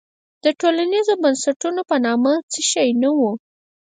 د 0.43 0.45
ټولنیزو 0.59 1.13
بنسټونو 1.23 1.81
په 1.89 1.95
نامه 2.05 2.33
څه 2.51 2.59
شی 2.69 2.89
نه 3.01 3.09
وو. 3.17 3.31